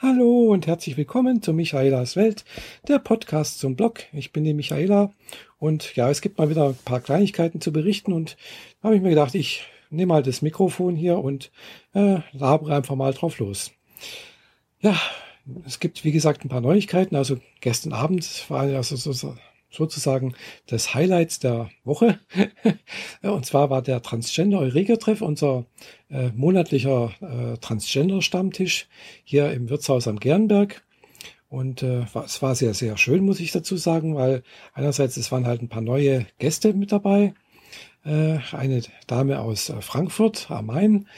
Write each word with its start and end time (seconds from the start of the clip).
Hallo 0.00 0.52
und 0.52 0.68
herzlich 0.68 0.96
willkommen 0.96 1.42
zu 1.42 1.52
Michaelas 1.52 2.14
Welt, 2.14 2.44
der 2.86 3.00
Podcast 3.00 3.58
zum 3.58 3.74
Blog. 3.74 4.04
Ich 4.12 4.32
bin 4.32 4.44
die 4.44 4.54
Michaela 4.54 5.12
und 5.58 5.96
ja, 5.96 6.08
es 6.08 6.20
gibt 6.20 6.38
mal 6.38 6.48
wieder 6.48 6.68
ein 6.68 6.78
paar 6.84 7.00
Kleinigkeiten 7.00 7.60
zu 7.60 7.72
berichten 7.72 8.12
und 8.12 8.36
da 8.80 8.86
habe 8.86 8.94
ich 8.94 9.02
mir 9.02 9.08
gedacht, 9.08 9.34
ich 9.34 9.64
nehme 9.90 10.12
mal 10.12 10.22
das 10.22 10.40
Mikrofon 10.40 10.94
hier 10.94 11.18
und 11.18 11.50
äh, 11.94 12.20
labere 12.30 12.76
einfach 12.76 12.94
mal 12.94 13.12
drauf 13.12 13.40
los. 13.40 13.72
Ja, 14.78 14.94
es 15.66 15.80
gibt 15.80 16.04
wie 16.04 16.12
gesagt 16.12 16.44
ein 16.44 16.48
paar 16.48 16.60
Neuigkeiten. 16.60 17.16
Also 17.16 17.38
gestern 17.60 17.92
Abend 17.92 18.48
war 18.48 18.68
ja 18.68 18.84
so, 18.84 18.94
so, 18.94 19.34
sozusagen 19.70 20.34
das 20.66 20.94
Highlight 20.94 21.42
der 21.42 21.70
Woche. 21.84 22.18
und 23.22 23.46
zwar 23.46 23.70
war 23.70 23.82
der 23.82 24.02
Transgender 24.02 24.60
Eureka-Treff, 24.60 25.20
unser 25.20 25.66
äh, 26.10 26.30
monatlicher 26.34 27.12
äh, 27.20 27.58
Transgender-Stammtisch 27.58 28.88
hier 29.24 29.52
im 29.52 29.68
Wirtshaus 29.68 30.08
am 30.08 30.18
Gernberg. 30.18 30.82
Und 31.48 31.82
äh, 31.82 32.04
es 32.24 32.42
war 32.42 32.54
sehr, 32.54 32.74
sehr 32.74 32.96
schön, 32.98 33.24
muss 33.24 33.40
ich 33.40 33.52
dazu 33.52 33.76
sagen, 33.76 34.14
weil 34.14 34.42
einerseits 34.74 35.16
es 35.16 35.32
waren 35.32 35.46
halt 35.46 35.62
ein 35.62 35.68
paar 35.68 35.82
neue 35.82 36.26
Gäste 36.38 36.74
mit 36.74 36.92
dabei. 36.92 37.34
Äh, 38.04 38.38
eine 38.52 38.82
Dame 39.06 39.40
aus 39.40 39.70
äh, 39.70 39.80
Frankfurt 39.80 40.50
am 40.50 40.66
Main, 40.66 41.08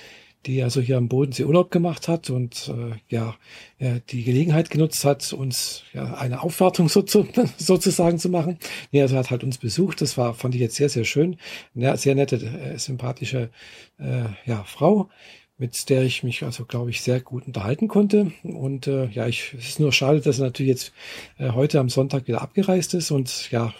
die 0.46 0.62
also 0.62 0.80
hier 0.80 0.96
am 0.96 1.08
Bodensee 1.08 1.44
Urlaub 1.44 1.70
gemacht 1.70 2.08
hat 2.08 2.30
und 2.30 2.72
äh, 2.74 2.96
ja, 3.08 3.36
äh, 3.78 4.00
die 4.08 4.24
Gelegenheit 4.24 4.70
genutzt 4.70 5.04
hat, 5.04 5.32
uns 5.32 5.82
ja 5.92 6.14
eine 6.14 6.42
Aufwartung 6.42 6.88
so 6.88 7.02
zu, 7.02 7.26
sozusagen 7.58 8.18
zu 8.18 8.30
machen. 8.30 8.58
Nee, 8.90 9.02
also 9.02 9.16
hat 9.16 9.30
halt 9.30 9.44
uns 9.44 9.58
besucht. 9.58 10.00
Das 10.00 10.16
war, 10.16 10.34
fand 10.34 10.54
ich 10.54 10.60
jetzt 10.60 10.76
sehr, 10.76 10.88
sehr 10.88 11.04
schön. 11.04 11.36
Eine 11.74 11.96
sehr 11.96 12.14
nette, 12.14 12.36
äh, 12.36 12.78
sympathische 12.78 13.50
äh, 13.98 14.24
ja, 14.46 14.64
Frau, 14.64 15.10
mit 15.58 15.90
der 15.90 16.04
ich 16.04 16.22
mich 16.22 16.42
also, 16.42 16.64
glaube 16.64 16.88
ich, 16.88 17.02
sehr 17.02 17.20
gut 17.20 17.46
unterhalten 17.46 17.86
konnte. 17.86 18.32
Und 18.42 18.86
äh, 18.86 19.08
ja, 19.08 19.26
ich, 19.26 19.54
es 19.58 19.68
ist 19.68 19.80
nur 19.80 19.92
schade, 19.92 20.22
dass 20.22 20.38
er 20.38 20.46
natürlich 20.46 20.70
jetzt 20.70 20.92
äh, 21.38 21.50
heute 21.50 21.80
am 21.80 21.90
Sonntag 21.90 22.26
wieder 22.28 22.40
abgereist 22.40 22.94
ist 22.94 23.10
und 23.10 23.50
ja, 23.50 23.74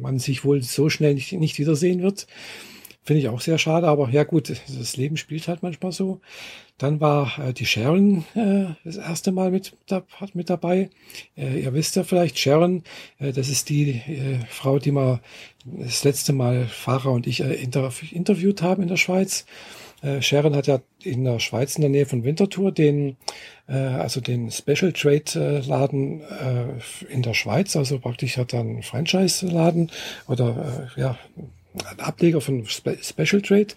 man 0.00 0.20
sich 0.20 0.44
wohl 0.44 0.62
so 0.62 0.88
schnell 0.88 1.14
nicht, 1.14 1.32
nicht 1.32 1.58
wiedersehen 1.58 2.00
wird. 2.00 2.28
Finde 3.02 3.20
ich 3.20 3.28
auch 3.28 3.40
sehr 3.40 3.56
schade, 3.56 3.88
aber 3.88 4.10
ja 4.10 4.24
gut, 4.24 4.50
das 4.50 4.96
Leben 4.96 5.16
spielt 5.16 5.48
halt 5.48 5.62
manchmal 5.62 5.90
so. 5.90 6.20
Dann 6.76 7.00
war 7.00 7.38
äh, 7.38 7.52
die 7.54 7.64
Sharon 7.64 8.24
äh, 8.34 8.74
das 8.84 8.96
erste 8.96 9.32
Mal 9.32 9.50
mit, 9.50 9.76
da, 9.86 10.02
mit 10.34 10.50
dabei. 10.50 10.90
Äh, 11.36 11.60
ihr 11.60 11.72
wisst 11.72 11.96
ja 11.96 12.04
vielleicht, 12.04 12.38
Sharon, 12.38 12.84
äh, 13.18 13.32
das 13.32 13.48
ist 13.48 13.70
die 13.70 13.90
äh, 13.90 14.38
Frau, 14.48 14.78
die 14.78 14.92
mal 14.92 15.20
das 15.64 16.04
letzte 16.04 16.32
Mal 16.32 16.66
Fahrer 16.66 17.12
und 17.12 17.26
ich 17.26 17.40
äh, 17.40 17.54
inter, 17.54 17.90
interviewt 18.12 18.60
haben 18.62 18.82
in 18.82 18.88
der 18.88 18.96
Schweiz. 18.96 19.46
Äh, 20.02 20.22
Sharon 20.22 20.54
hat 20.54 20.66
ja 20.66 20.80
in 21.02 21.24
der 21.24 21.38
Schweiz 21.38 21.76
in 21.76 21.82
der 21.82 21.90
Nähe 21.90 22.06
von 22.06 22.24
Winterthur 22.24 22.72
den, 22.72 23.16
äh, 23.66 23.74
also 23.74 24.20
den 24.20 24.50
Special 24.50 24.92
Trade 24.92 25.24
äh, 25.36 25.66
Laden 25.66 26.20
äh, 26.20 27.12
in 27.12 27.22
der 27.22 27.34
Schweiz, 27.34 27.76
also 27.76 27.98
praktisch 27.98 28.36
hat 28.36 28.52
er 28.52 28.60
einen 28.60 28.82
Franchise 28.82 29.46
Laden 29.46 29.90
oder 30.28 30.88
äh, 30.96 31.00
ja 31.00 31.18
ein 31.84 32.00
Ableger 32.00 32.40
von 32.40 32.66
Spe 32.66 32.96
Special 33.00 33.42
Trade. 33.42 33.68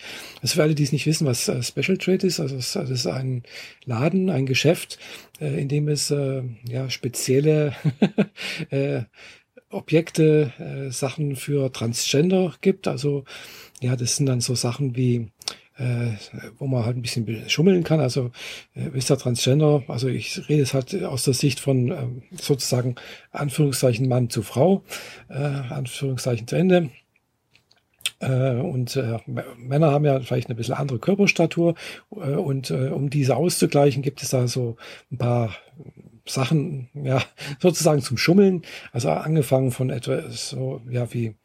Also 0.42 0.56
für 0.56 0.64
alle, 0.64 0.76
die 0.76 0.84
es 0.84 0.92
nicht 0.92 1.06
wissen, 1.06 1.28
was 1.28 1.48
äh, 1.48 1.62
Special 1.62 1.98
Trade 1.98 2.26
ist, 2.26 2.40
also 2.40 2.56
es, 2.56 2.74
das 2.74 2.90
ist 2.90 3.08
ein 3.08 3.44
Laden, 3.86 4.30
ein 4.30 4.46
Geschäft, 4.46 5.00
äh, 5.40 5.60
in 5.60 5.68
dem 5.68 5.88
es 5.88 6.12
äh, 6.12 6.44
ja 6.68 6.90
spezielle 6.90 7.76
äh, 8.70 9.04
Objekte, 9.70 10.54
äh, 10.60 10.92
Sachen 10.92 11.36
für 11.36 11.72
Transgender 11.72 12.54
gibt. 12.62 12.88
Also 12.88 13.26
ja, 13.82 13.96
das 13.96 14.16
sind 14.16 14.28
dann 14.28 14.42
so 14.42 14.56
Sachen 14.56 14.96
wie 14.96 15.32
äh, 15.78 16.12
wo 16.60 16.68
man 16.68 16.86
halt 16.86 16.98
ein 16.98 17.02
bisschen 17.02 17.50
schummeln 17.50 17.84
kann. 17.84 18.00
Also 18.00 18.32
äh, 18.76 18.90
der 18.90 19.18
Transgender, 19.18 19.84
also 19.88 20.08
ich 20.08 20.48
rede 20.50 20.62
es 20.62 20.74
halt 20.74 21.04
aus 21.04 21.24
der 21.24 21.34
Sicht 21.34 21.60
von 21.60 21.92
äh, 21.92 22.08
sozusagen 22.40 22.96
Anführungszeichen 23.32 24.08
Mann 24.08 24.30
zu 24.30 24.44
Frau, 24.44 24.84
äh, 25.30 25.34
Anführungszeichen 25.34 26.48
zu 26.48 26.56
Ende. 26.56 26.92
Äh, 28.20 28.56
und 28.56 28.96
äh, 28.96 29.20
Männer 29.58 29.92
haben 29.92 30.06
ja 30.06 30.20
vielleicht 30.20 30.48
eine 30.48 30.56
bisschen 30.56 30.76
andere 30.76 31.00
Körperstatur. 31.00 31.76
Äh, 32.12 32.36
und 32.36 32.72
um 32.72 33.10
diese 33.10 33.36
auszugleichen, 33.36 34.02
gibt 34.02 34.22
es 34.24 34.30
da 34.30 34.48
so 34.48 34.78
ein 35.12 35.18
paar 35.18 35.56
Sachen, 36.26 36.90
ja, 36.94 37.22
sozusagen 37.60 38.02
zum 38.02 38.18
Schummeln. 38.18 38.64
Also 38.92 39.10
angefangen 39.10 39.72
von 39.72 39.90
etwas 39.90 40.50
so, 40.50 40.82
ja, 40.90 41.14
wie 41.14 41.36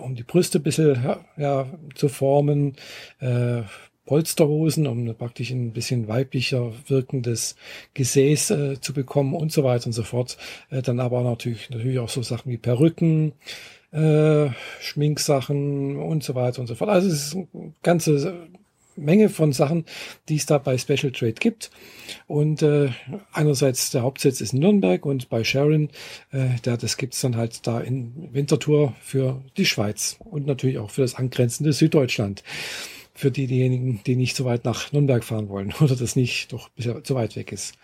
um 0.00 0.14
die 0.14 0.22
Brüste 0.22 0.60
ein 0.60 0.62
bisschen 0.62 0.94
ja, 1.02 1.24
ja, 1.36 1.66
zu 1.96 2.08
formen, 2.08 2.76
äh, 3.18 3.62
Polsterhosen, 4.04 4.86
um 4.86 5.14
praktisch 5.14 5.50
ein 5.50 5.72
bisschen 5.72 6.08
weiblicher 6.08 6.72
wirkendes 6.88 7.56
Gesäß 7.94 8.50
äh, 8.50 8.80
zu 8.80 8.92
bekommen 8.92 9.34
und 9.34 9.52
so 9.52 9.62
weiter 9.62 9.86
und 9.86 9.92
so 9.92 10.02
fort. 10.02 10.36
Äh, 10.70 10.82
dann 10.82 10.98
aber 10.98 11.22
natürlich, 11.22 11.70
natürlich 11.70 11.98
auch 11.98 12.08
so 12.08 12.22
Sachen 12.22 12.50
wie 12.50 12.58
Perücken, 12.58 13.32
äh, 13.92 14.50
Schminksachen 14.80 15.96
und 15.96 16.24
so 16.24 16.34
weiter 16.34 16.60
und 16.60 16.66
so 16.66 16.74
fort. 16.74 16.90
Also 16.90 17.08
es 17.08 17.26
ist 17.28 17.34
eine 17.36 17.74
ganze 17.82 18.48
Menge 18.96 19.28
von 19.28 19.52
Sachen, 19.52 19.84
die 20.28 20.36
es 20.36 20.46
da 20.46 20.58
bei 20.58 20.76
Special 20.76 21.12
Trade 21.12 21.34
gibt. 21.34 21.70
Und 22.26 22.62
äh, 22.62 22.90
einerseits 23.32 23.90
der 23.90 24.02
Hauptsitz 24.02 24.40
ist 24.40 24.52
in 24.52 24.60
Nürnberg 24.60 25.04
und 25.06 25.28
bei 25.28 25.44
Sharon, 25.44 25.88
äh, 26.30 26.48
der, 26.64 26.76
das 26.76 26.96
gibt's 26.96 27.20
dann 27.20 27.36
halt 27.36 27.66
da 27.66 27.80
in 27.80 28.28
Winterthur 28.32 28.94
für 29.00 29.42
die 29.56 29.66
Schweiz 29.66 30.16
und 30.18 30.46
natürlich 30.46 30.78
auch 30.78 30.90
für 30.90 31.02
das 31.02 31.14
angrenzende 31.14 31.72
Süddeutschland. 31.72 32.42
Für 33.14 33.30
die, 33.30 33.46
diejenigen, 33.46 34.00
die 34.06 34.16
nicht 34.16 34.36
so 34.36 34.44
weit 34.44 34.64
nach 34.64 34.92
Nürnberg 34.92 35.22
fahren 35.22 35.48
wollen 35.48 35.74
oder 35.80 35.96
das 35.96 36.16
nicht 36.16 36.52
doch 36.52 36.68
bisher 36.70 37.04
zu 37.04 37.14
weit 37.14 37.36
weg 37.36 37.52
ist. 37.52 37.74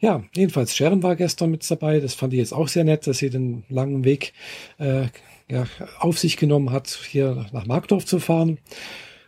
Ja, 0.00 0.22
jedenfalls 0.34 0.76
Sharon 0.76 1.02
war 1.02 1.16
gestern 1.16 1.50
mit 1.50 1.68
dabei. 1.70 2.00
Das 2.00 2.14
fand 2.14 2.32
ich 2.32 2.38
jetzt 2.38 2.52
auch 2.52 2.68
sehr 2.68 2.84
nett, 2.84 3.06
dass 3.06 3.18
sie 3.18 3.30
den 3.30 3.64
langen 3.68 4.04
Weg 4.04 4.32
äh, 4.78 5.06
ja, 5.50 5.66
auf 5.98 6.18
sich 6.18 6.36
genommen 6.36 6.70
hat, 6.70 6.88
hier 6.88 7.46
nach 7.52 7.66
Markdorf 7.66 8.04
zu 8.04 8.18
fahren. 8.18 8.58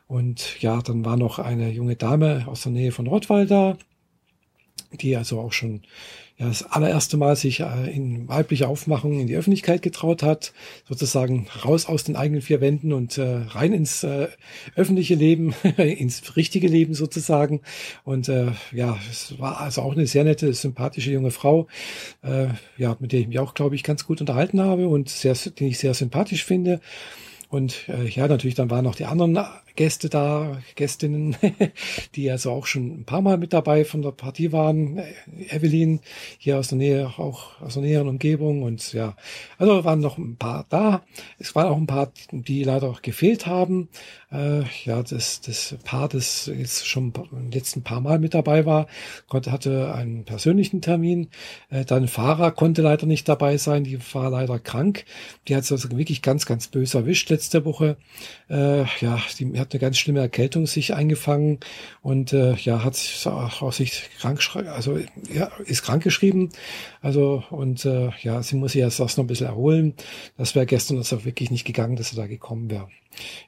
Und 0.07 0.61
ja, 0.61 0.83
dann 0.83 1.05
war 1.05 1.17
noch 1.17 1.39
eine 1.39 1.71
junge 1.71 1.97
Dame 1.97 2.45
aus 2.47 2.63
der 2.63 2.73
Nähe 2.73 2.93
von 2.93 3.07
Rottweil 3.07 3.47
da, 3.47 3.77
die 4.97 5.17
also 5.17 5.41
auch 5.41 5.53
schon 5.53 5.83
ja, 6.39 6.49
das 6.49 6.65
allererste 6.65 7.17
Mal 7.17 7.35
sich 7.35 7.61
äh, 7.61 7.91
in 7.91 8.29
weiblicher 8.29 8.69
Aufmachung 8.69 9.21
in 9.21 9.27
die 9.27 9.37
Öffentlichkeit 9.37 9.81
getraut 9.81 10.23
hat, 10.23 10.53
sozusagen 10.87 11.47
raus 11.65 11.87
aus 11.87 12.05
den 12.05 12.15
eigenen 12.15 12.43
vier 12.43 12.61
Wänden 12.61 12.93
und 12.93 13.17
äh, 13.17 13.41
rein 13.49 13.73
ins 13.73 14.03
äh, 14.03 14.29
öffentliche 14.75 15.15
Leben, 15.15 15.55
ins 15.79 16.37
richtige 16.37 16.69
Leben 16.69 16.93
sozusagen. 16.93 17.63
Und 18.05 18.29
äh, 18.29 18.49
ja, 18.73 18.99
es 19.11 19.39
war 19.39 19.61
also 19.63 19.81
auch 19.81 19.93
eine 19.93 20.07
sehr 20.07 20.25
nette, 20.25 20.53
sympathische 20.53 21.11
junge 21.11 21.31
Frau, 21.31 21.69
äh, 22.23 22.49
ja, 22.77 22.97
mit 23.01 23.13
der 23.13 23.21
ich 23.21 23.29
mich 23.29 23.39
auch, 23.39 23.55
glaube 23.55 23.75
ich, 23.75 23.83
ganz 23.83 24.05
gut 24.05 24.21
unterhalten 24.21 24.61
habe 24.61 24.89
und 24.89 25.09
sehr, 25.09 25.35
den 25.35 25.69
ich 25.69 25.79
sehr 25.79 25.95
sympathisch 25.95 26.45
finde. 26.45 26.81
Und 27.49 27.89
äh, 27.89 28.07
ja, 28.09 28.29
natürlich, 28.29 28.57
dann 28.57 28.71
waren 28.71 28.85
noch 28.85 28.97
die 28.97 29.07
anderen 29.07 29.33
Gäste 29.77 30.09
da, 30.09 30.61
Gästinnen, 30.75 31.37
die 32.15 32.31
also 32.31 32.51
auch 32.51 32.67
schon 32.67 33.01
ein 33.01 33.05
paar 33.05 33.21
Mal 33.21 33.39
mit 33.39 33.53
dabei 33.53 33.85
von 33.85 34.03
der 34.03 34.11
Partie 34.11 34.53
waren. 34.53 35.01
Evelyn 35.51 36.01
hier 36.39 36.59
aus 36.59 36.69
der 36.69 36.79
Nähe, 36.79 37.07
auch 37.19 37.61
aus 37.61 37.75
der 37.75 37.83
näheren 37.83 38.09
Umgebung 38.09 38.63
und 38.63 38.93
ja, 38.93 39.17
also 39.59 39.85
waren 39.85 40.01
noch 40.01 40.19
ein 40.19 40.37
paar 40.37 40.67
da. 40.69 41.03
Es 41.39 41.55
waren 41.55 41.67
auch 41.67 41.77
ein 41.77 41.87
paar, 41.87 42.13
die 42.33 42.65
leider 42.65 42.89
auch 42.89 43.03
gefehlt 43.03 43.47
haben. 43.47 43.89
Äh, 44.33 44.63
ja, 44.85 45.03
das, 45.03 45.41
das 45.41 45.77
Paar, 45.85 46.09
das 46.09 46.47
jetzt 46.47 46.87
schon 46.87 47.13
im 47.31 47.51
letzten 47.51 47.83
paar 47.83 48.01
Mal 48.01 48.19
mit 48.19 48.35
dabei 48.35 48.67
war, 48.67 48.87
konnte, 49.29 49.53
hatte 49.53 49.95
einen 49.95 50.25
persönlichen 50.25 50.81
Termin. 50.81 51.29
Äh, 51.71 51.85
dann 51.85 52.09
Fahrer 52.09 52.51
konnte 52.51 52.83
leider 52.83 53.07
nicht 53.07 53.29
dabei 53.29 53.57
sein, 53.57 53.85
die 53.85 53.99
war 54.13 54.31
leider 54.31 54.59
krank. 54.59 55.05
Die 55.47 55.55
hat 55.55 55.63
es 55.63 55.73
also 55.73 55.91
wirklich 55.91 56.23
ganz, 56.23 56.47
ganz 56.47 56.69
böse 56.69 56.99
erwischt 56.99 57.31
letzte 57.31 57.65
Woche. 57.65 57.97
Äh, 58.51 58.85
ja, 59.01 59.21
die 59.39 59.59
hat 59.59 59.66
hat 59.67 59.75
eine 59.75 59.81
ganz 59.81 59.99
schlimme 59.99 60.21
Erkältung 60.21 60.67
sich 60.67 60.95
eingefangen 60.95 61.59
und 62.01 62.33
äh, 62.33 62.55
ja, 62.55 62.85
hat 62.85 62.97
auch 63.27 63.73
sich 63.73 64.09
krank, 64.19 64.41
also 64.55 64.99
ja, 65.33 65.51
ist 65.65 65.83
krank 65.83 66.03
geschrieben. 66.03 66.51
Also 67.01 67.43
und 67.51 67.85
äh, 67.85 68.11
ja, 68.23 68.43
sie 68.43 68.57
muss 68.57 68.73
sich 68.73 68.81
erst 68.81 69.01
noch 69.01 69.19
ein 69.19 69.27
bisschen 69.27 69.49
erholen. 69.49 69.95
Das 70.37 70.55
wäre 70.55 70.67
gestern 70.67 70.99
also 70.99 71.25
wirklich 71.25 71.51
nicht 71.51 71.65
gegangen, 71.65 71.97
dass 71.97 72.11
sie 72.11 72.17
da 72.17 72.27
gekommen 72.27 72.71
wäre. 72.71 72.89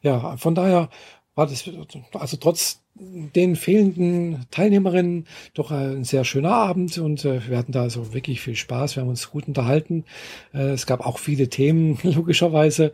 Ja, 0.02 0.36
von 0.36 0.54
daher 0.54 0.88
war 1.34 1.46
das 1.46 1.70
also 2.12 2.36
trotz 2.36 2.80
den 3.00 3.56
fehlenden 3.56 4.46
Teilnehmerinnen 4.50 5.26
doch 5.54 5.70
ein 5.70 6.04
sehr 6.04 6.24
schöner 6.24 6.52
Abend 6.52 6.98
und 6.98 7.24
äh, 7.24 7.40
wir 7.48 7.56
hatten 7.56 7.72
da 7.72 7.82
also 7.82 8.12
wirklich 8.12 8.40
viel 8.40 8.56
Spaß. 8.56 8.96
Wir 8.96 9.02
haben 9.02 9.08
uns 9.08 9.30
gut 9.30 9.46
unterhalten. 9.46 10.04
Äh, 10.52 10.70
es 10.70 10.86
gab 10.86 11.04
auch 11.06 11.18
viele 11.18 11.48
Themen, 11.48 11.98
logischerweise. 12.02 12.92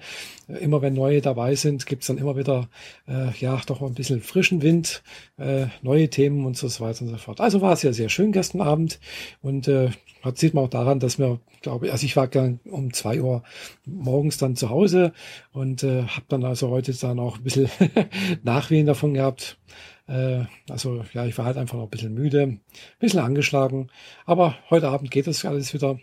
Immer 0.60 0.82
wenn 0.82 0.92
neue 0.92 1.22
dabei 1.22 1.54
sind, 1.54 1.86
gibt's 1.86 2.06
dann 2.06 2.18
immer 2.18 2.36
wieder 2.36 2.68
äh, 3.08 3.30
ja 3.38 3.60
doch 3.66 3.80
ein 3.80 3.94
bisschen 3.94 4.20
frischen 4.20 4.60
Wind, 4.60 5.02
äh, 5.38 5.66
neue 5.80 6.10
Themen 6.10 6.44
und 6.44 6.56
so 6.56 6.68
weiter 6.80 7.02
und 7.02 7.08
so 7.08 7.16
fort. 7.16 7.40
Also 7.40 7.62
war 7.62 7.72
es 7.72 7.82
ja 7.82 7.92
sehr 7.94 8.10
schön 8.10 8.32
gestern 8.32 8.60
Abend 8.60 9.00
und 9.40 9.68
äh, 9.68 9.88
das 10.22 10.40
sieht 10.40 10.54
man 10.54 10.64
auch 10.64 10.70
daran, 10.70 11.00
dass 11.00 11.18
wir, 11.18 11.38
glaube 11.62 11.86
ich, 11.86 11.92
also 11.92 12.04
ich 12.04 12.16
war 12.16 12.28
gern 12.28 12.60
um 12.64 12.92
zwei 12.92 13.20
Uhr 13.20 13.42
morgens 13.84 14.38
dann 14.38 14.56
zu 14.56 14.70
Hause 14.70 15.12
und 15.52 15.82
äh, 15.82 16.02
habe 16.02 16.26
dann 16.28 16.44
also 16.44 16.70
heute 16.70 16.92
dann 16.94 17.18
auch 17.18 17.38
ein 17.38 17.42
bisschen 17.42 17.68
Nachwehen 18.42 18.86
davon 18.86 19.14
gehabt 19.14 19.58
Äh, 20.06 20.44
also 20.68 21.04
ja, 21.12 21.26
ich 21.26 21.36
war 21.38 21.46
halt 21.46 21.56
einfach 21.56 21.76
noch 21.76 21.84
ein 21.84 21.90
bisschen 21.90 22.14
müde, 22.14 22.42
ein 22.42 22.60
bisschen 22.98 23.20
angeschlagen. 23.20 23.90
Aber 24.26 24.56
heute 24.70 24.88
Abend 24.88 25.10
geht 25.10 25.26
das 25.26 25.44
alles 25.44 25.74
wieder. 25.74 25.98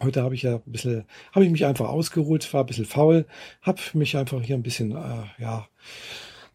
Heute 0.00 0.22
habe 0.22 0.34
ich 0.34 0.42
ja 0.42 0.56
ein 0.56 0.72
bisschen, 0.72 1.04
habe 1.32 1.44
ich 1.44 1.50
mich 1.50 1.66
einfach 1.66 1.88
ausgeruht, 1.88 2.52
war 2.54 2.62
ein 2.62 2.66
bisschen 2.66 2.84
faul, 2.84 3.26
habe 3.62 3.80
mich 3.94 4.16
einfach 4.16 4.40
hier 4.42 4.56
ein 4.56 4.62
bisschen, 4.62 4.92
äh, 4.92 5.24
ja, 5.38 5.66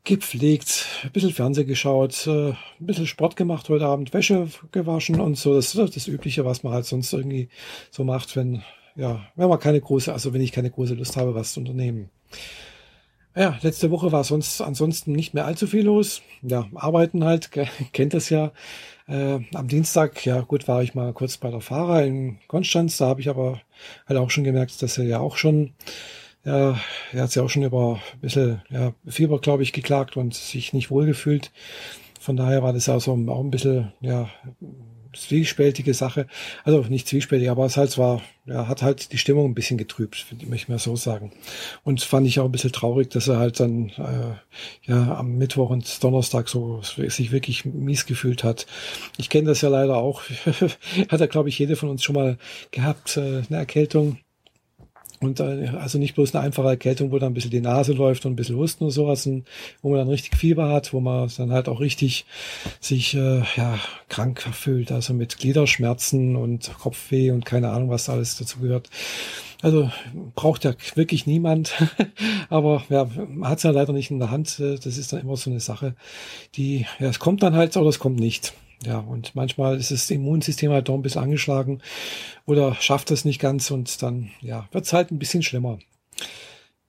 gepflegt, 0.06 0.86
ein 1.04 1.12
bisschen 1.12 1.32
Fernsehen 1.32 1.68
geschaut, 1.68 2.28
äh, 2.28 2.50
ein 2.50 2.58
bisschen 2.80 3.08
Sport 3.08 3.36
gemacht 3.36 3.70
heute 3.70 3.86
Abend, 3.86 4.14
Wäsche 4.14 4.50
gewaschen 4.72 5.20
und 5.20 5.38
so. 5.38 5.56
Das 5.56 5.76
ist 5.76 5.96
das 5.96 6.08
Übliche, 6.08 6.46
was 6.46 6.64
man 6.64 6.74
halt 6.74 6.86
sonst 6.86 7.12
irgendwie 7.14 7.50
so 7.90 8.04
macht, 8.04 8.36
wenn, 8.36 8.64
ja, 8.96 9.26
wenn 9.36 9.50
man 9.50 9.60
keine 9.60 9.80
große, 9.80 10.12
also 10.12 10.34
wenn 10.34 10.42
ich 10.42 10.52
keine 10.52 10.72
große 10.72 10.94
Lust 10.94 11.16
habe, 11.16 11.36
was 11.36 11.54
zu 11.54 11.62
unternehmen. 11.62 12.10
Ja, 13.36 13.58
letzte 13.62 13.90
Woche 13.90 14.12
war 14.12 14.24
sonst 14.24 14.62
ansonsten 14.62 15.12
nicht 15.12 15.34
mehr 15.34 15.46
allzu 15.46 15.66
viel 15.66 15.86
los. 15.86 16.22
Ja, 16.42 16.68
arbeiten 16.76 17.24
halt, 17.24 17.50
kennt 17.94 18.14
das 18.14 18.30
ja. 18.30 18.52
Äh, 19.08 19.40
am 19.54 19.68
Dienstag, 19.68 20.26
ja 20.26 20.42
gut, 20.42 20.68
war 20.68 20.84
ich 20.84 20.96
mal 20.96 21.12
kurz 21.14 21.38
bei 21.38 21.50
der 21.50 21.62
Fahrer 21.62 22.04
in 22.04 22.38
Konstanz. 22.48 22.98
Da 22.98 23.08
habe 23.08 23.22
ich 23.22 23.30
aber 23.30 23.60
halt 24.08 24.20
auch 24.20 24.30
schon 24.30 24.44
gemerkt, 24.44 24.82
dass 24.82 24.98
er 24.98 25.06
ja 25.06 25.20
auch 25.20 25.38
schon 25.38 25.74
ja, 26.46 26.78
er 27.14 27.24
hat 27.24 27.32
sich 27.32 27.42
auch 27.42 27.50
schon 27.50 27.64
über 27.64 28.02
ein 28.14 28.20
bisschen 28.20 28.62
ja, 28.70 28.94
Fieber, 29.08 29.40
glaube 29.40 29.64
ich, 29.64 29.72
geklagt 29.72 30.18
und 30.18 30.34
sich 30.34 30.74
nicht 30.74 30.92
wohlgefühlt. 30.92 31.52
Von 32.20 32.36
daher 32.36 32.64
war 32.64 32.74
das 32.74 32.90
also 32.90 33.14
auch 33.14 33.40
ein 33.40 33.52
bisschen, 33.52 33.94
ja, 34.02 34.30
zwiespältige 35.14 35.94
Sache. 35.94 36.28
Also 36.64 36.82
nicht 36.82 37.08
zwiespältig, 37.08 37.50
aber 37.50 37.66
es 37.66 37.78
halt 37.78 37.98
war, 37.98 38.22
ja, 38.46 38.68
hat 38.68 38.82
halt 38.82 39.12
die 39.12 39.18
Stimmung 39.18 39.50
ein 39.50 39.54
bisschen 39.54 39.78
getrübt, 39.78 40.26
möchte 40.32 40.56
ich 40.56 40.70
mal 40.70 40.80
so 40.80 40.96
sagen. 40.96 41.32
Und 41.84 42.02
fand 42.02 42.28
ich 42.28 42.40
auch 42.40 42.46
ein 42.46 42.52
bisschen 42.52 42.72
traurig, 42.72 43.10
dass 43.10 43.28
er 43.28 43.38
halt 43.38 43.60
dann 43.60 43.90
äh, 43.90 44.90
ja 44.90 45.16
am 45.16 45.38
Mittwoch 45.38 45.70
und 45.70 46.04
Donnerstag 46.04 46.50
so 46.50 46.82
sich 46.82 47.32
wirklich 47.32 47.66
mies 47.66 48.06
gefühlt 48.06 48.44
hat. 48.44 48.66
Ich 49.18 49.30
kenne 49.30 49.48
das 49.48 49.62
ja 49.62 49.70
leider 49.70 49.98
auch. 49.98 50.24
hat 51.10 51.22
er, 51.22 51.28
glaube 51.28 51.50
ich, 51.50 51.60
jede 51.60 51.76
von 51.76 51.90
uns 51.90 52.04
schon 52.04 52.16
mal 52.16 52.38
gehabt, 52.72 53.18
äh, 53.18 53.44
eine 53.48 53.58
Erkältung. 53.58 54.18
Und 55.24 55.42
also 55.42 55.98
nicht 55.98 56.16
bloß 56.16 56.36
eine 56.36 56.44
einfache 56.44 56.68
Erkältung, 56.68 57.12
wo 57.12 57.20
dann 57.20 57.32
ein 57.32 57.34
bisschen 57.34 57.52
die 57.52 57.62
Nase 57.62 57.94
läuft 57.94 58.26
und 58.26 58.34
ein 58.34 58.36
bisschen 58.36 58.58
Husten 58.58 58.84
und 58.84 58.92
sowas, 58.92 59.28
wo 59.82 59.90
man 59.90 60.00
dann 60.00 60.10
richtig 60.10 60.36
Fieber 60.36 60.70
hat, 60.70 60.94
wo 60.94 61.00
man 61.00 61.30
dann 61.38 61.52
halt 61.52 61.70
auch 61.70 61.80
richtig 61.80 62.26
sich 62.80 63.16
äh, 63.16 63.44
ja, 63.56 63.80
krank 64.10 64.42
fühlt, 64.42 64.92
also 64.92 65.14
mit 65.14 65.38
Gliederschmerzen 65.38 66.36
und 66.36 66.72
Kopfweh 66.80 67.32
und 67.32 67.46
keine 67.46 67.70
Ahnung, 67.70 67.90
was 67.90 68.10
alles 68.10 68.38
dazu 68.38 68.60
gehört. 68.60 68.90
Also 69.62 69.90
braucht 70.36 70.66
ja 70.66 70.74
wirklich 70.96 71.26
niemand, 71.26 71.74
aber 72.50 72.84
ja, 72.90 73.08
man 73.30 73.50
hat 73.50 73.60
es 73.60 73.64
ja 73.64 73.72
leider 73.72 73.94
nicht 73.94 74.12
in 74.12 74.20
der 74.20 74.30
Hand. 74.30 74.60
Das 74.60 74.86
ist 74.86 75.14
dann 75.14 75.22
immer 75.22 75.38
so 75.38 75.50
eine 75.50 75.62
Sache, 75.62 75.96
die, 76.56 76.86
ja, 77.00 77.08
es 77.08 77.20
kommt 77.20 77.44
dann 77.44 77.56
halt 77.56 77.78
oder 77.78 77.88
es 77.88 78.00
kommt 78.00 78.20
nicht. 78.20 78.54
Ja, 78.86 79.00
und 79.00 79.36
manchmal 79.36 79.78
ist 79.78 79.92
das 79.92 80.10
Immunsystem 80.10 80.72
halt 80.72 80.90
doch 80.90 80.96
ein 80.96 81.02
bisschen 81.02 81.24
angeschlagen 81.24 81.82
oder 82.46 82.76
schafft 82.76 83.12
es 83.12 83.26
nicht 83.26 83.40
ganz 83.40 83.72
und 83.72 84.02
dann, 84.02 84.32
ja, 84.42 84.68
wird 84.72 84.86
es 84.86 84.94
halt 84.94 85.12
ein 85.12 85.20
bisschen 85.20 85.44
schlimmer. 85.44 85.80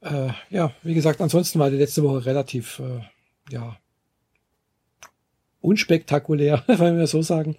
Äh, 0.01 0.31
ja, 0.51 0.73
wie 0.83 0.95
gesagt, 0.95 1.21
ansonsten 1.21 1.59
war 1.59 1.71
die 1.71 1.77
letzte 1.77 2.03
Woche 2.03 2.27
relativ, 2.27 2.81
äh, 2.81 3.01
ja, 3.53 3.77
unspektakulär, 5.65 6.63
wenn 6.67 6.99
wir 6.99 7.07
so 7.07 7.23
sagen. 7.23 7.57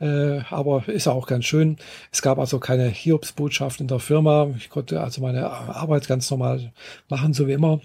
Äh, 0.00 0.40
aber 0.50 0.88
ist 0.88 1.06
auch 1.06 1.26
ganz 1.26 1.44
schön. 1.44 1.76
Es 2.10 2.22
gab 2.22 2.38
also 2.38 2.58
keine 2.58 2.88
Hiobsbotschaft 2.88 3.80
in 3.80 3.88
der 3.88 3.98
Firma. 4.00 4.50
Ich 4.56 4.70
konnte 4.70 5.00
also 5.00 5.20
meine 5.20 5.50
Arbeit 5.50 6.08
ganz 6.08 6.30
normal 6.30 6.72
machen, 7.08 7.34
so 7.34 7.46
wie 7.46 7.52
immer. 7.52 7.80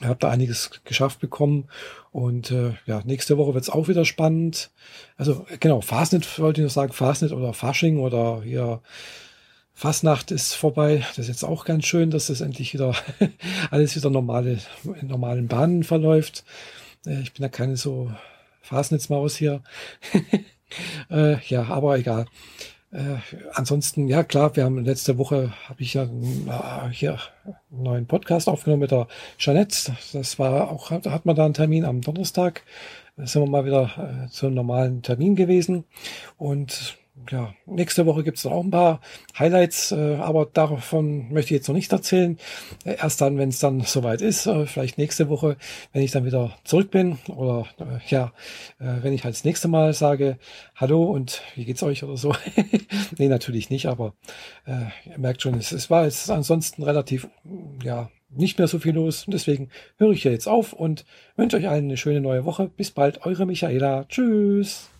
Ich 0.00 0.06
habe 0.06 0.18
da 0.18 0.30
einiges 0.30 0.70
geschafft 0.84 1.20
bekommen 1.20 1.68
und 2.10 2.50
äh, 2.50 2.72
ja, 2.86 3.02
nächste 3.04 3.36
Woche 3.36 3.54
wird's 3.54 3.68
auch 3.68 3.88
wieder 3.88 4.04
spannend. 4.04 4.70
Also 5.16 5.46
genau, 5.60 5.82
Fastnet 5.82 6.38
wollte 6.38 6.60
ich 6.60 6.64
noch 6.64 6.72
sagen, 6.72 6.92
Fastnet 6.92 7.32
oder 7.32 7.52
Fasching 7.52 7.98
oder 7.98 8.42
hier 8.42 8.80
Fastnacht 9.74 10.30
ist 10.30 10.54
vorbei. 10.54 11.04
Das 11.08 11.18
ist 11.18 11.28
jetzt 11.28 11.44
auch 11.44 11.64
ganz 11.64 11.86
schön, 11.86 12.10
dass 12.10 12.26
das 12.26 12.40
endlich 12.40 12.74
wieder 12.74 12.94
alles 13.70 13.94
wieder 13.94 14.10
normale, 14.10 14.58
in 15.00 15.08
normalen 15.08 15.48
Bahnen 15.48 15.84
verläuft. 15.84 16.44
Äh, 17.06 17.20
ich 17.20 17.32
bin 17.32 17.42
ja 17.42 17.48
keine 17.48 17.76
so 17.76 18.10
Fastnetzmaus 18.62 19.36
hier. 19.36 19.62
äh, 21.10 21.38
ja, 21.46 21.64
aber 21.64 21.98
egal. 21.98 22.26
Äh, 22.92 23.18
ansonsten, 23.52 24.08
ja 24.08 24.24
klar, 24.24 24.56
wir 24.56 24.64
haben 24.64 24.84
letzte 24.84 25.16
Woche, 25.16 25.52
habe 25.68 25.82
ich 25.82 25.94
ja 25.94 26.04
äh, 26.04 26.90
hier 26.90 27.18
einen 27.70 27.82
neuen 27.82 28.06
Podcast 28.06 28.48
aufgenommen 28.48 28.80
mit 28.80 28.90
der 28.90 29.06
Jeanette. 29.38 29.96
Das 30.12 30.38
war 30.38 30.70
auch, 30.70 30.90
da 31.00 31.12
hat 31.12 31.24
man 31.24 31.36
da 31.36 31.44
einen 31.44 31.54
Termin 31.54 31.84
am 31.84 32.00
Donnerstag. 32.00 32.64
Da 33.16 33.26
sind 33.26 33.42
wir 33.42 33.48
mal 33.48 33.64
wieder 33.64 34.24
äh, 34.26 34.30
zu 34.30 34.46
einem 34.46 34.56
normalen 34.56 35.02
Termin 35.02 35.36
gewesen. 35.36 35.84
Und 36.36 36.98
ja, 37.30 37.54
nächste 37.66 38.06
Woche 38.06 38.24
gibt 38.24 38.38
es 38.38 38.46
auch 38.46 38.62
ein 38.62 38.70
paar 38.70 39.00
Highlights, 39.38 39.92
äh, 39.92 40.16
aber 40.16 40.46
davon 40.46 41.32
möchte 41.32 41.54
ich 41.54 41.60
jetzt 41.60 41.68
noch 41.68 41.74
nicht 41.74 41.92
erzählen. 41.92 42.38
Äh, 42.84 42.96
erst 42.96 43.20
dann, 43.20 43.38
wenn 43.38 43.50
es 43.50 43.58
dann 43.58 43.80
soweit 43.82 44.20
ist, 44.20 44.46
äh, 44.46 44.66
vielleicht 44.66 44.98
nächste 44.98 45.28
Woche, 45.28 45.56
wenn 45.92 46.02
ich 46.02 46.10
dann 46.10 46.24
wieder 46.24 46.56
zurück 46.64 46.90
bin 46.90 47.18
oder 47.28 47.66
äh, 47.78 47.98
ja, 48.08 48.32
äh, 48.78 49.02
wenn 49.02 49.12
ich 49.12 49.24
halt 49.24 49.34
das 49.34 49.44
nächste 49.44 49.68
Mal 49.68 49.92
sage, 49.92 50.38
hallo 50.74 51.04
und 51.04 51.42
wie 51.54 51.64
geht's 51.64 51.82
euch 51.82 52.04
oder 52.04 52.16
so. 52.16 52.34
nee, 53.18 53.28
natürlich 53.28 53.70
nicht, 53.70 53.86
aber 53.86 54.14
äh, 54.66 55.10
ihr 55.10 55.18
merkt 55.18 55.42
schon, 55.42 55.54
es, 55.54 55.72
es 55.72 55.90
war 55.90 56.04
jetzt 56.04 56.30
ansonsten 56.30 56.82
relativ, 56.82 57.28
ja, 57.82 58.10
nicht 58.30 58.58
mehr 58.58 58.68
so 58.68 58.78
viel 58.78 58.94
los. 58.94 59.24
Deswegen 59.26 59.70
höre 59.96 60.12
ich 60.12 60.22
hier 60.22 60.32
jetzt 60.32 60.46
auf 60.46 60.72
und 60.72 61.04
wünsche 61.36 61.56
euch 61.56 61.68
allen 61.68 61.84
eine 61.84 61.96
schöne 61.96 62.20
neue 62.20 62.44
Woche. 62.44 62.70
Bis 62.76 62.90
bald, 62.90 63.26
eure 63.26 63.46
Michaela. 63.46 64.04
Tschüss. 64.08 64.90